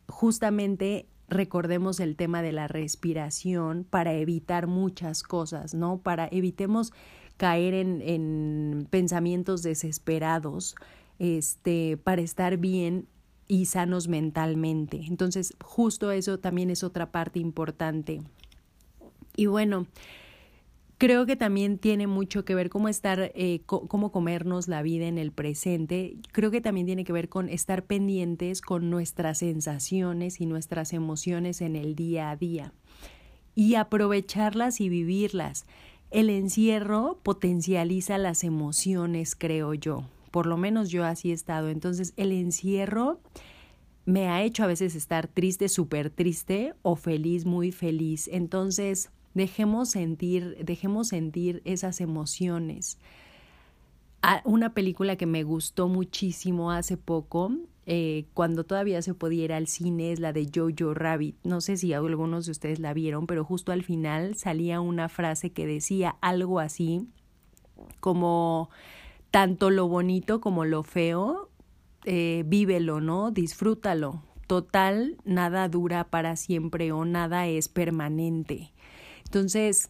justamente 0.07 1.07
recordemos 1.29 1.99
el 1.99 2.15
tema 2.15 2.43
de 2.43 2.53
la 2.53 2.69
respiración 2.69 3.85
para 3.89 4.13
evitar 4.13 4.67
muchas 4.69 5.23
cosas, 5.23 5.75
¿no? 5.75 5.99
Para 5.99 6.29
evitemos 6.31 6.93
caer 7.37 7.75
en, 7.75 8.03
en 8.03 8.87
pensamientos 8.91 9.63
desesperados 9.63 10.77
este, 11.19 11.97
para 11.97 12.23
estar 12.23 12.57
bien 12.57 13.07
y 13.47 13.67
sanos 13.67 14.09
mentalmente. 14.09 15.03
Entonces, 15.07 15.55
justo 15.63 16.11
eso 16.11 16.39
también 16.39 16.71
es 16.71 16.83
otra 16.83 17.13
parte 17.13 17.39
importante. 17.39 18.23
Y 19.37 19.47
bueno, 19.47 19.87
creo 20.99 21.27
que 21.27 21.37
también 21.37 21.79
tiene 21.79 22.07
mucho 22.07 22.45
que 22.45 22.55
ver 22.55 22.71
cómo 22.71 22.89
estar, 22.89 23.33
eh, 23.35 23.61
cómo 23.67 24.13
comernos 24.13 24.69
la 24.69 24.83
vida 24.83 25.07
en 25.07 25.19
el 25.19 25.33
presente. 25.33 26.17
Creo 26.33 26.51
que 26.51 26.61
también 26.61 26.87
tiene 26.87 27.05
que 27.05 27.13
ver 27.13 27.29
con 27.29 27.49
estar 27.49 27.85
pendientes 27.85 28.61
con 28.61 28.91
nuestras 28.91 29.39
sensaciones 29.39 30.41
y 30.41 30.47
nuestras 30.47 30.93
emociones 30.93 31.61
en 31.61 31.77
el 31.77 31.95
día 31.95 32.31
a 32.31 32.37
día 32.37 32.73
y 33.55 33.75
aprovecharlas 33.75 34.81
y 34.81 34.89
vivirlas. 34.89 35.67
El 36.11 36.31
encierro 36.31 37.19
potencializa 37.23 38.19
las 38.19 38.45
emociones, 38.45 39.35
creo 39.35 39.75
yo 39.75 40.05
por 40.35 40.47
lo 40.47 40.57
menos 40.57 40.91
yo 40.91 41.05
así 41.05 41.31
he 41.31 41.33
estado. 41.33 41.69
Entonces 41.69 42.13
el 42.17 42.33
encierro 42.33 43.21
me 44.05 44.27
ha 44.27 44.43
hecho 44.43 44.65
a 44.65 44.67
veces 44.67 44.97
estar 44.97 45.29
triste, 45.29 45.69
súper 45.69 46.11
triste 46.11 46.75
o 46.83 46.97
feliz, 46.97 47.45
muy 47.45 47.71
feliz. 47.71 48.29
Entonces 48.33 49.13
dejemos 49.35 49.91
sentir, 49.91 50.57
dejemos 50.65 51.07
sentir 51.07 51.63
esas 51.65 52.01
emociones. 52.01 52.99
Ah, 54.23 54.43
una 54.45 54.75
película 54.75 55.15
que 55.15 55.27
me 55.27 55.45
gustó 55.45 55.87
muchísimo 55.87 56.73
hace 56.73 56.97
poco, 56.97 57.53
eh, 57.87 58.25
cuando 58.35 58.65
todavía 58.65 59.03
se 59.03 59.15
podía 59.15 59.45
ir 59.45 59.53
al 59.53 59.69
cine, 59.69 60.11
es 60.11 60.19
la 60.19 60.33
de 60.33 60.51
Jojo 60.53 60.95
Rabbit. 60.95 61.37
No 61.45 61.61
sé 61.61 61.77
si 61.77 61.93
algunos 61.93 62.47
de 62.47 62.51
ustedes 62.51 62.81
la 62.81 62.93
vieron, 62.93 63.29
pero 63.29 63.45
justo 63.45 63.71
al 63.71 63.85
final 63.85 64.35
salía 64.35 64.81
una 64.81 65.09
frase 65.09 65.53
que 65.53 65.65
decía 65.65 66.17
algo 66.21 66.59
así 66.59 67.07
como 68.01 68.69
tanto 69.35 69.71
lo 69.71 69.89
bonito 69.89 70.41
como 70.41 70.65
lo 70.65 70.85
feo, 70.85 71.49
eh, 72.05 72.45
vívelo, 72.47 73.01
¿no? 73.01 73.33
Disfrútalo. 73.33 74.23
Total, 74.47 75.17
nada 75.25 75.69
dura 75.69 76.05
para 76.05 76.37
siempre 76.37 76.93
o 76.93 77.05
nada 77.05 77.49
es 77.49 77.69
permanente. 77.69 78.71
Entonces, 79.25 79.89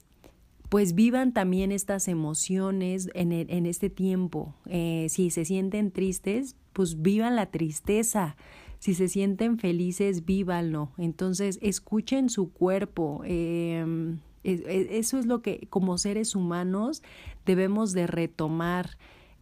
pues 0.71 0.95
vivan 0.95 1.35
también 1.35 1.73
estas 1.73 2.09
emociones 2.09 3.11
en, 3.13 3.33
en 3.33 3.67
este 3.67 3.91
tiempo. 3.91 4.55
Eh, 4.65 5.09
si 5.11 5.29
se 5.29 5.45
sienten 5.45 5.91
tristes, 5.91 6.57
pues 6.73 7.03
vivan 7.03 7.37
la 7.37 7.51
tristeza. 7.51 8.37
Si 8.79 8.95
se 8.95 9.09
sienten 9.09 9.59
felices, 9.59 10.25
vívanlo. 10.25 10.93
Entonces, 10.97 11.59
escuchen 11.61 12.31
su 12.31 12.51
cuerpo. 12.51 13.21
Em, 13.27 14.21
eso 14.43 15.19
es 15.19 15.27
lo 15.27 15.43
que 15.43 15.67
como 15.69 15.99
seres 15.99 16.35
humanos 16.35 17.03
debemos 17.45 17.93
de 17.93 18.07
retomar. 18.07 18.97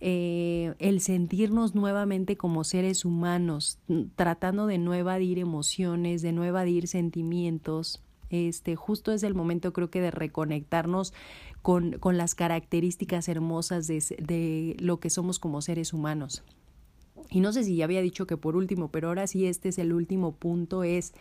Eh, 0.04 0.74
el 0.80 1.00
sentirnos 1.00 1.76
nuevamente 1.76 2.36
como 2.36 2.64
seres 2.64 3.04
humanos, 3.04 3.78
tratando 4.16 4.66
de 4.66 4.76
no 4.76 4.94
evadir 4.94 5.38
emociones, 5.38 6.22
de 6.22 6.32
no 6.32 6.44
evadir 6.44 6.88
sentimientos. 6.88 8.02
Este, 8.28 8.74
justo 8.74 9.12
es 9.12 9.22
el 9.22 9.36
momento 9.36 9.72
creo 9.72 9.90
que 9.90 10.00
de 10.00 10.10
reconectarnos 10.10 11.14
con, 11.62 12.00
con 12.00 12.18
las 12.18 12.34
características 12.34 13.28
hermosas 13.28 13.86
de, 13.86 14.02
de 14.18 14.76
lo 14.80 14.98
que 14.98 15.08
somos 15.08 15.38
como 15.38 15.62
seres 15.62 15.92
humanos. 15.92 16.42
Y 17.30 17.38
no 17.38 17.52
sé 17.52 17.62
si 17.62 17.76
ya 17.76 17.84
había 17.84 18.02
dicho 18.02 18.26
que 18.26 18.36
por 18.36 18.56
último, 18.56 18.88
pero 18.88 19.06
ahora 19.06 19.28
sí 19.28 19.46
este 19.46 19.68
es 19.68 19.78
el 19.78 19.92
último 19.92 20.32
punto, 20.32 20.82
es 20.82 21.14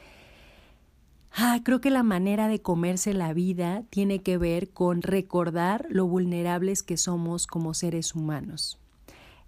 Ah, 1.33 1.61
creo 1.63 1.79
que 1.79 1.89
la 1.89 2.03
manera 2.03 2.47
de 2.47 2.61
comerse 2.61 3.13
la 3.13 3.33
vida 3.33 3.83
tiene 3.89 4.21
que 4.21 4.37
ver 4.37 4.69
con 4.69 5.01
recordar 5.01 5.87
lo 5.89 6.05
vulnerables 6.05 6.83
que 6.83 6.97
somos 6.97 7.47
como 7.47 7.73
seres 7.73 8.15
humanos. 8.15 8.77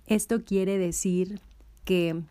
Esto 0.07 0.43
quiere 0.43 0.77
decir 0.77 1.41
que 1.83 2.23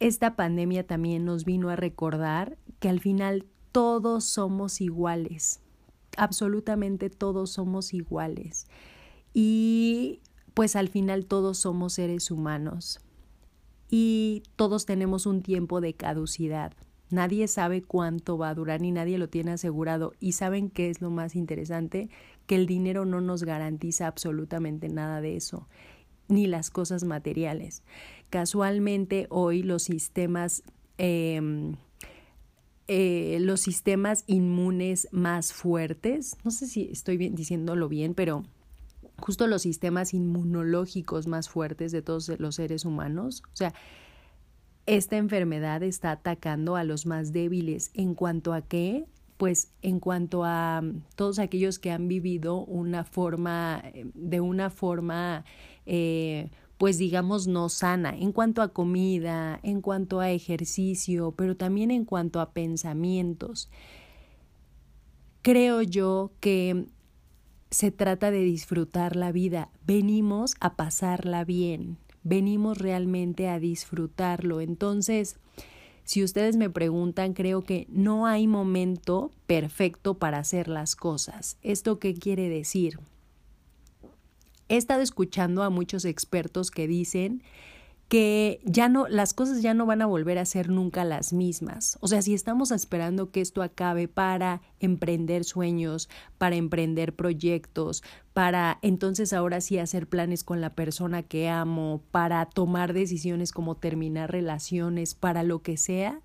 esta 0.00 0.36
pandemia 0.36 0.86
también 0.86 1.24
nos 1.24 1.44
vino 1.44 1.68
a 1.68 1.76
recordar 1.76 2.56
que 2.80 2.88
al 2.88 3.00
final 3.00 3.44
todos 3.72 4.24
somos 4.24 4.80
iguales, 4.80 5.60
absolutamente 6.16 7.10
todos 7.10 7.50
somos 7.50 7.94
iguales. 7.94 8.66
y 9.34 10.20
pues 10.54 10.76
al 10.76 10.88
final 10.88 11.24
todos 11.24 11.58
somos 11.58 11.94
seres 11.94 12.30
humanos 12.30 13.00
y 13.88 14.42
todos 14.56 14.84
tenemos 14.84 15.24
un 15.24 15.42
tiempo 15.42 15.80
de 15.80 15.94
caducidad. 15.94 16.72
Nadie 17.12 17.46
sabe 17.46 17.82
cuánto 17.82 18.38
va 18.38 18.48
a 18.48 18.54
durar 18.54 18.80
ni 18.80 18.90
nadie 18.90 19.18
lo 19.18 19.28
tiene 19.28 19.52
asegurado. 19.52 20.14
Y 20.18 20.32
saben 20.32 20.70
qué 20.70 20.88
es 20.88 21.02
lo 21.02 21.10
más 21.10 21.36
interesante, 21.36 22.08
que 22.46 22.54
el 22.54 22.64
dinero 22.66 23.04
no 23.04 23.20
nos 23.20 23.44
garantiza 23.44 24.06
absolutamente 24.06 24.88
nada 24.88 25.20
de 25.20 25.36
eso, 25.36 25.68
ni 26.28 26.46
las 26.46 26.70
cosas 26.70 27.04
materiales. 27.04 27.82
Casualmente 28.30 29.26
hoy 29.28 29.62
los 29.62 29.82
sistemas, 29.82 30.62
em, 30.96 31.76
eh, 32.88 33.36
los 33.42 33.60
sistemas 33.60 34.24
inmunes 34.26 35.06
más 35.12 35.52
fuertes, 35.52 36.38
no 36.44 36.50
sé 36.50 36.66
si 36.66 36.88
estoy 36.90 37.18
bien, 37.18 37.34
diciéndolo 37.34 37.90
bien, 37.90 38.14
pero 38.14 38.42
justo 39.18 39.46
los 39.48 39.60
sistemas 39.60 40.14
inmunológicos 40.14 41.26
más 41.26 41.50
fuertes 41.50 41.92
de 41.92 42.00
todos 42.00 42.30
los 42.38 42.54
seres 42.54 42.86
humanos. 42.86 43.42
O 43.52 43.56
sea, 43.56 43.74
esta 44.86 45.16
enfermedad 45.16 45.82
está 45.82 46.12
atacando 46.12 46.76
a 46.76 46.84
los 46.84 47.06
más 47.06 47.32
débiles. 47.32 47.90
¿En 47.94 48.14
cuanto 48.14 48.52
a 48.52 48.62
qué? 48.62 49.06
Pues 49.36 49.72
en 49.82 50.00
cuanto 50.00 50.44
a 50.44 50.80
mm, 50.82 51.02
todos 51.14 51.38
aquellos 51.38 51.78
que 51.78 51.90
han 51.90 52.08
vivido 52.08 52.64
una 52.64 53.04
forma, 53.04 53.82
eh, 53.94 54.06
de 54.14 54.40
una 54.40 54.70
forma, 54.70 55.44
eh, 55.86 56.50
pues 56.78 56.98
digamos, 56.98 57.46
no 57.46 57.68
sana, 57.68 58.16
en 58.16 58.32
cuanto 58.32 58.62
a 58.62 58.72
comida, 58.72 59.60
en 59.62 59.80
cuanto 59.80 60.20
a 60.20 60.30
ejercicio, 60.30 61.32
pero 61.36 61.56
también 61.56 61.90
en 61.90 62.04
cuanto 62.04 62.40
a 62.40 62.52
pensamientos. 62.52 63.70
Creo 65.42 65.82
yo 65.82 66.32
que 66.40 66.86
se 67.70 67.90
trata 67.90 68.30
de 68.30 68.42
disfrutar 68.42 69.16
la 69.16 69.32
vida. 69.32 69.70
Venimos 69.86 70.54
a 70.60 70.76
pasarla 70.76 71.44
bien, 71.44 71.98
venimos 72.24 72.78
realmente 72.78 73.48
a 73.48 73.58
disfrutarlo. 73.58 74.60
Entonces, 74.60 75.36
si 76.04 76.22
ustedes 76.22 76.56
me 76.56 76.70
preguntan, 76.70 77.32
creo 77.32 77.62
que 77.62 77.86
no 77.88 78.26
hay 78.26 78.46
momento 78.46 79.30
perfecto 79.46 80.14
para 80.14 80.38
hacer 80.38 80.68
las 80.68 80.96
cosas. 80.96 81.56
¿Esto 81.62 81.98
qué 81.98 82.14
quiere 82.14 82.48
decir? 82.48 82.98
He 84.68 84.76
estado 84.76 85.02
escuchando 85.02 85.62
a 85.62 85.70
muchos 85.70 86.04
expertos 86.04 86.70
que 86.70 86.88
dicen 86.88 87.42
que 88.12 88.60
ya 88.66 88.90
no, 88.90 89.08
las 89.08 89.32
cosas 89.32 89.62
ya 89.62 89.72
no 89.72 89.86
van 89.86 90.02
a 90.02 90.06
volver 90.06 90.36
a 90.36 90.44
ser 90.44 90.68
nunca 90.68 91.02
las 91.02 91.32
mismas. 91.32 91.96
O 92.02 92.08
sea, 92.08 92.20
si 92.20 92.34
estamos 92.34 92.70
esperando 92.70 93.30
que 93.30 93.40
esto 93.40 93.62
acabe 93.62 94.06
para 94.06 94.60
emprender 94.80 95.44
sueños, 95.44 96.10
para 96.36 96.56
emprender 96.56 97.16
proyectos, 97.16 98.02
para 98.34 98.78
entonces 98.82 99.32
ahora 99.32 99.62
sí 99.62 99.78
hacer 99.78 100.06
planes 100.10 100.44
con 100.44 100.60
la 100.60 100.74
persona 100.74 101.22
que 101.22 101.48
amo, 101.48 102.02
para 102.10 102.44
tomar 102.44 102.92
decisiones 102.92 103.50
como 103.50 103.76
terminar 103.76 104.30
relaciones, 104.30 105.14
para 105.14 105.42
lo 105.42 105.62
que 105.62 105.78
sea, 105.78 106.20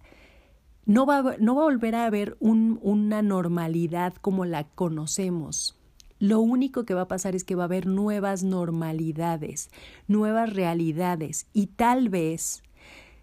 no 0.85 1.05
va, 1.05 1.37
no 1.39 1.55
va 1.55 1.61
a 1.61 1.65
volver 1.67 1.95
a 1.95 2.05
haber 2.05 2.35
un, 2.41 2.79
una 2.81 3.21
normalidad 3.21 4.13
como 4.15 4.43
la 4.43 4.65
conocemos 4.65 5.76
lo 6.19 6.39
único 6.39 6.85
que 6.85 6.93
va 6.93 7.01
a 7.01 7.07
pasar 7.07 7.35
es 7.35 7.43
que 7.43 7.55
va 7.55 7.63
a 7.63 7.65
haber 7.65 7.85
nuevas 7.85 8.43
normalidades, 8.43 9.69
nuevas 10.07 10.53
realidades 10.53 11.47
y 11.53 11.67
tal 11.67 12.09
vez, 12.09 12.63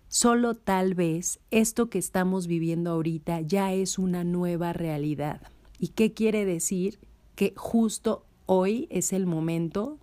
solo 0.08 0.54
tal 0.54 0.94
vez, 0.94 1.40
esto 1.50 1.90
que 1.90 1.98
estamos 1.98 2.46
viviendo 2.46 2.92
ahorita 2.92 3.40
ya 3.40 3.72
es 3.72 3.98
una 3.98 4.22
nueva 4.22 4.72
realidad. 4.72 5.42
¿Y 5.78 5.88
qué 5.88 6.12
quiere 6.12 6.44
decir? 6.44 6.98
Que 7.34 7.52
justo 7.56 8.24
hoy 8.46 8.86
es 8.90 9.12
el 9.12 9.26
momento 9.26 9.98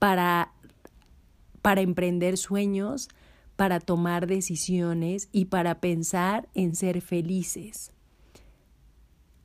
para, 0.00 0.52
para 1.62 1.80
emprender 1.80 2.36
sueños, 2.38 3.08
para 3.54 3.78
tomar 3.78 4.26
decisiones 4.26 5.28
y 5.30 5.44
para 5.44 5.80
pensar 5.80 6.48
en 6.54 6.74
ser 6.74 7.02
felices. 7.02 7.92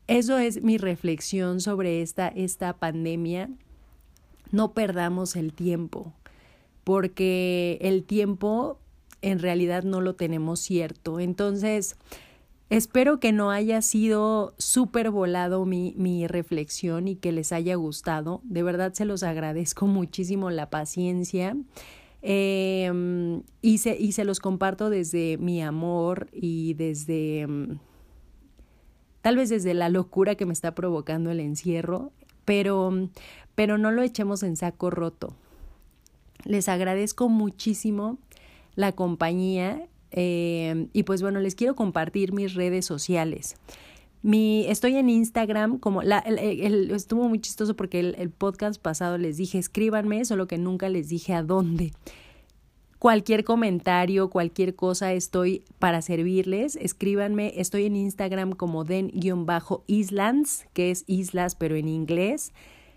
Eso 0.07 0.37
es 0.37 0.61
mi 0.61 0.77
reflexión 0.77 1.61
sobre 1.61 2.01
esta, 2.01 2.27
esta 2.27 2.73
pandemia. 2.73 3.49
No 4.51 4.73
perdamos 4.73 5.35
el 5.35 5.53
tiempo, 5.53 6.13
porque 6.83 7.79
el 7.81 8.03
tiempo 8.03 8.79
en 9.21 9.39
realidad 9.39 9.83
no 9.83 10.01
lo 10.01 10.15
tenemos 10.15 10.59
cierto. 10.59 11.19
Entonces, 11.19 11.95
espero 12.69 13.19
que 13.19 13.31
no 13.31 13.49
haya 13.49 13.81
sido 13.81 14.53
súper 14.59 15.09
volado 15.09 15.65
mi, 15.65 15.95
mi 15.97 16.27
reflexión 16.27 17.07
y 17.07 17.15
que 17.15 17.31
les 17.31 17.51
haya 17.51 17.73
gustado. 17.75 18.41
De 18.43 18.61
verdad 18.61 18.93
se 18.93 19.05
los 19.05 19.23
agradezco 19.23 19.87
muchísimo 19.87 20.51
la 20.51 20.69
paciencia. 20.69 21.57
Em, 22.21 23.43
y, 23.61 23.79
se, 23.79 23.97
y 23.99 24.11
se 24.11 24.23
los 24.23 24.39
comparto 24.39 24.89
desde 24.89 25.37
mi 25.37 25.61
amor 25.61 26.27
y 26.31 26.73
desde 26.73 27.41
em, 27.41 27.77
tal 29.25 29.37
vez 29.37 29.49
desde 29.49 29.73
la 29.73 29.89
locura 29.89 30.35
que 30.35 30.45
me 30.45 30.53
está 30.53 30.75
provocando 30.75 31.31
el 31.31 31.39
encierro, 31.39 32.11
pero, 32.45 33.09
pero 33.55 33.79
no 33.79 33.89
lo 33.89 34.03
echemos 34.03 34.43
en 34.43 34.55
saco 34.55 34.91
roto. 34.91 35.33
Les 36.43 36.69
agradezco 36.69 37.27
muchísimo 37.27 38.19
la 38.75 38.91
compañía 38.91 39.87
eh, 40.11 40.89
y 40.93 41.01
pues 41.01 41.23
bueno, 41.23 41.39
les 41.39 41.55
quiero 41.55 41.73
compartir 41.75 42.33
mis 42.33 42.53
redes 42.53 42.85
sociales. 42.85 43.55
Mi, 44.21 44.67
estoy 44.67 44.95
en 44.95 45.09
Instagram, 45.09 45.79
como 45.79 46.03
la, 46.03 46.19
estuvo 46.19 47.27
muy 47.27 47.39
chistoso 47.39 47.75
porque 47.75 48.01
el, 48.01 48.15
el 48.19 48.29
podcast 48.29 48.79
pasado 48.79 49.17
les 49.17 49.37
dije 49.37 49.57
escríbanme, 49.57 50.23
solo 50.25 50.45
que 50.45 50.59
nunca 50.59 50.87
les 50.87 51.09
dije 51.09 51.33
a 51.33 51.41
dónde. 51.41 51.93
Cualquier 53.05 53.43
comentario, 53.43 54.31
cualquier 54.31 54.73
cosa, 54.73 55.13
estoy 55.13 55.63
para 55.77 56.01
servirles. 56.01 56.75
Escríbanme, 56.75 57.53
estoy 57.57 57.85
en 57.85 57.95
Instagram 57.95 58.53
como 58.53 58.83
den-islands, 58.83 60.65
que 60.73 60.89
es 60.89 61.03
islas 61.05 61.53
pero 61.53 61.75
en 61.75 61.87
inglés. 61.87 62.51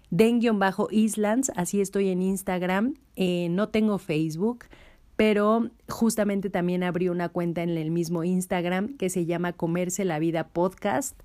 Den-islands, 0.08 1.52
así 1.56 1.82
estoy 1.82 2.08
en 2.08 2.22
Instagram. 2.22 2.94
Eh, 3.16 3.48
no 3.50 3.68
tengo 3.68 3.98
Facebook, 3.98 4.64
pero 5.16 5.68
justamente 5.90 6.48
también 6.48 6.84
abrí 6.84 7.10
una 7.10 7.28
cuenta 7.28 7.62
en 7.62 7.76
el 7.76 7.90
mismo 7.90 8.24
Instagram 8.24 8.96
que 8.96 9.10
se 9.10 9.26
llama 9.26 9.52
Comerse 9.52 10.06
la 10.06 10.18
Vida 10.18 10.48
Podcast. 10.48 11.20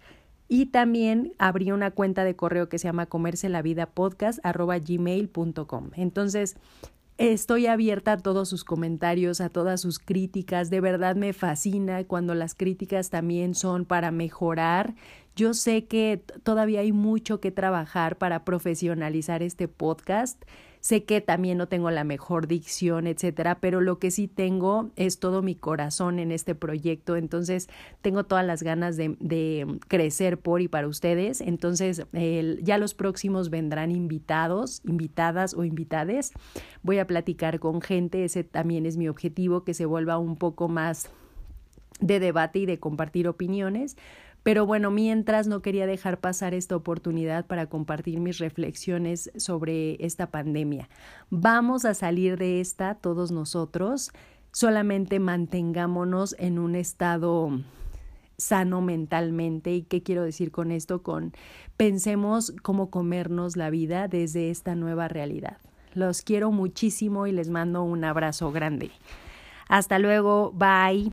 Y 0.50 0.68
también 0.68 1.34
abrí 1.40 1.72
una 1.72 1.92
cuenta 1.92 2.26
de 2.26 2.36
correo 2.36 2.68
que 2.68 2.78
se 2.78 2.88
llama 2.90 3.06
comerse 3.06 3.48
la 3.50 3.62
vida 3.62 3.86
podcast 3.88 4.40
gmail.com. 4.44 5.92
Entonces, 5.96 6.58
Estoy 7.20 7.68
abierta 7.68 8.14
a 8.14 8.18
todos 8.18 8.50
sus 8.50 8.64
comentarios, 8.64 9.40
a 9.40 9.50
todas 9.50 9.82
sus 9.82 10.00
críticas. 10.00 10.72
De 10.72 10.82
verdad 10.82 11.16
me 11.16 11.32
fascina 11.34 12.04
cuando 12.06 12.34
las 12.34 12.56
críticas 12.56 13.12
también 13.12 13.54
son 13.54 13.86
para 13.86 14.10
mejorar. 14.10 14.96
Yo 15.36 15.54
sé 15.54 15.86
que 15.86 16.24
todavía 16.44 16.80
hay 16.80 16.92
mucho 16.92 17.40
que 17.40 17.52
trabajar 17.52 18.18
para 18.18 18.44
profesionalizar 18.44 19.44
este 19.44 19.68
podcast 19.68 20.44
Sé 20.84 21.06
que 21.06 21.22
también 21.22 21.58
no 21.58 21.70
tengo 21.70 21.92
la 21.92 22.04
mejor 22.04 22.46
dicción, 22.46 23.08
etcétera, 23.08 23.60
pero 23.62 23.80
lo 23.80 24.00
que 24.00 24.12
sí 24.12 24.28
tengo 24.28 24.90
es 24.98 25.18
todo 25.18 25.42
mi 25.42 25.56
corazón 25.56 26.20
en 26.20 26.30
este 26.30 26.56
proyecto. 26.56 27.16
Entonces, 27.16 27.70
tengo 28.02 28.26
todas 28.26 28.46
las 28.46 28.64
ganas 28.64 28.98
de, 28.98 29.80
crecer 29.88 30.40
por 30.40 30.60
y 30.60 30.68
para 30.68 30.90
ustedes. 30.90 31.40
Entonces, 31.40 32.06
ya 32.62 32.78
los 32.78 32.96
próximos 32.96 33.50
vendrán 33.50 33.92
invitados, 33.92 34.82
invitadas 34.84 35.54
o 35.54 35.64
invitades. 35.64 36.34
Voy 36.82 37.00
a 37.00 37.08
platicar 37.08 37.62
con 37.62 37.80
gente. 37.80 38.26
Ese 38.26 38.44
también 38.44 38.86
es 38.86 38.98
mi 38.98 39.08
objetivo, 39.08 39.64
que 39.64 39.74
se 39.74 39.86
vuelva 39.86 40.18
un 40.18 40.36
poco 40.36 40.68
más 40.68 41.10
de 42.02 42.20
debate 42.20 42.60
y 42.60 42.66
de 42.66 42.80
compartir 42.80 43.30
opiniones 43.30 43.96
pero 44.44 44.66
bueno, 44.66 44.92
mientras 44.92 45.48
no 45.48 45.62
quería 45.62 45.88
dejar 45.88 46.20
pasar 46.20 46.54
esta 46.54 46.76
oportunidad 46.76 47.46
para 47.46 47.68
compartir 47.68 48.20
mis 48.20 48.38
reflexiones 48.40 49.32
sobre 49.38 50.04
esta 50.06 50.28
pandemia. 50.28 50.90
Vamos 51.30 51.86
a 51.86 51.94
salir 51.94 52.38
de 52.38 52.60
esta 52.60 52.96
todos 52.96 53.32
nosotros, 53.32 54.12
solamente 54.52 55.20
mantengámonos 55.20 56.36
en 56.38 56.60
un 56.60 56.76
estado 56.76 57.52
sano 58.38 58.82
mentalmente. 58.82 59.74
¿Y 59.74 59.84
qué 59.84 60.04
quiero 60.04 60.24
decir 60.24 60.52
con 60.52 60.72
esto? 60.72 61.02
Con 61.04 61.34
pensemos 61.78 62.54
cómo 62.62 62.90
comernos 62.90 63.56
la 63.56 63.70
vida 63.70 64.08
desde 64.08 64.50
esta 64.50 64.76
nueva 64.76 65.08
realidad. 65.08 65.58
Los 65.94 66.22
quiero 66.22 66.52
muchísimo 66.52 67.28
y 67.28 67.32
les 67.32 67.50
mando 67.50 67.84
un 67.84 68.04
abrazo 68.04 68.52
grande. 68.52 68.92
Hasta 69.70 70.00
luego, 70.00 70.52
bye. 70.52 71.02